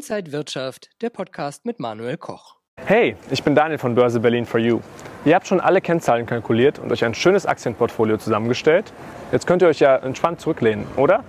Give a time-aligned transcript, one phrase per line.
[0.00, 2.56] Inside Wirtschaft, der Podcast mit Manuel Koch.
[2.86, 4.80] Hey, ich bin Daniel von Börse Berlin for You.
[5.26, 8.94] Ihr habt schon alle Kennzahlen kalkuliert und euch ein schönes Aktienportfolio zusammengestellt.
[9.30, 11.22] Jetzt könnt ihr euch ja entspannt zurücklehnen, oder?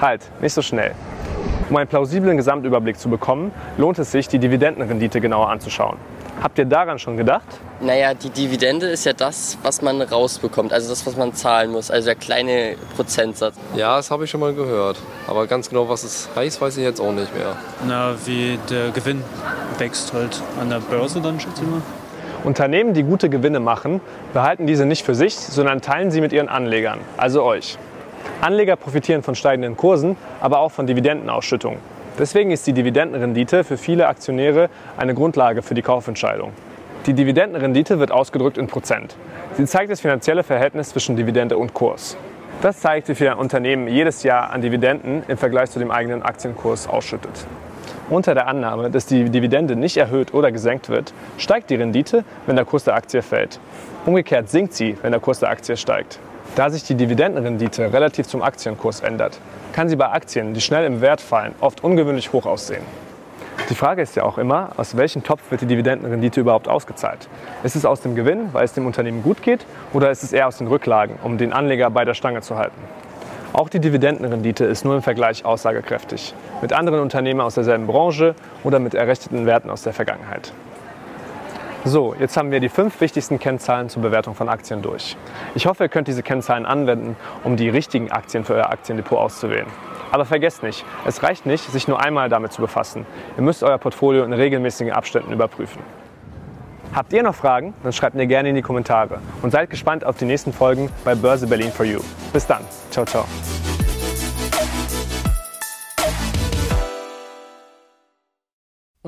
[0.00, 0.96] Halt, nicht so schnell.
[1.70, 5.98] Um einen plausiblen Gesamtüberblick zu bekommen, lohnt es sich, die Dividendenrendite genauer anzuschauen.
[6.42, 7.46] Habt ihr daran schon gedacht?
[7.80, 11.92] Naja, die Dividende ist ja das, was man rausbekommt, also das, was man zahlen muss,
[11.92, 13.54] also der kleine Prozentsatz.
[13.76, 14.96] Ja, das habe ich schon mal gehört.
[15.28, 17.54] Aber ganz genau, was es heißt, weiß ich jetzt auch nicht mehr.
[17.86, 19.22] Na, wie der Gewinn
[19.78, 21.82] wächst halt an der Börse dann, schätze ich mal.
[22.42, 24.00] Unternehmen, die gute Gewinne machen,
[24.32, 27.78] behalten diese nicht für sich, sondern teilen sie mit ihren Anlegern, also euch.
[28.40, 31.78] Anleger profitieren von steigenden Kursen, aber auch von Dividendenausschüttungen.
[32.18, 36.52] Deswegen ist die Dividendenrendite für viele Aktionäre eine Grundlage für die Kaufentscheidung.
[37.06, 39.16] Die Dividendenrendite wird ausgedrückt in Prozent.
[39.56, 42.16] Sie zeigt das finanzielle Verhältnis zwischen Dividende und Kurs.
[42.62, 46.22] Das zeigt, wie viel ein Unternehmen jedes Jahr an Dividenden im Vergleich zu dem eigenen
[46.22, 47.46] Aktienkurs ausschüttet.
[48.10, 52.56] Unter der Annahme, dass die Dividende nicht erhöht oder gesenkt wird, steigt die Rendite, wenn
[52.56, 53.60] der Kurs der Aktie fällt.
[54.04, 56.18] Umgekehrt sinkt sie, wenn der Kurs der Aktie steigt.
[56.60, 59.40] Da sich die Dividendenrendite relativ zum Aktienkurs ändert,
[59.72, 62.82] kann sie bei Aktien, die schnell im Wert fallen, oft ungewöhnlich hoch aussehen.
[63.70, 67.30] Die Frage ist ja auch immer, aus welchem Topf wird die Dividendenrendite überhaupt ausgezahlt?
[67.62, 70.48] Ist es aus dem Gewinn, weil es dem Unternehmen gut geht, oder ist es eher
[70.48, 72.76] aus den Rücklagen, um den Anleger bei der Stange zu halten?
[73.54, 78.80] Auch die Dividendenrendite ist nur im Vergleich aussagekräftig, mit anderen Unternehmen aus derselben Branche oder
[78.80, 80.52] mit errechneten Werten aus der Vergangenheit.
[81.84, 85.16] So, jetzt haben wir die fünf wichtigsten Kennzahlen zur Bewertung von Aktien durch.
[85.54, 89.66] Ich hoffe, ihr könnt diese Kennzahlen anwenden, um die richtigen Aktien für euer Aktiendepot auszuwählen.
[90.12, 93.06] Aber vergesst nicht, es reicht nicht, sich nur einmal damit zu befassen.
[93.36, 95.82] Ihr müsst euer Portfolio in regelmäßigen Abständen überprüfen.
[96.94, 97.72] Habt ihr noch Fragen?
[97.82, 101.14] Dann schreibt mir gerne in die Kommentare und seid gespannt auf die nächsten Folgen bei
[101.14, 102.00] Börse Berlin for You.
[102.32, 102.64] Bis dann.
[102.90, 103.24] Ciao, ciao.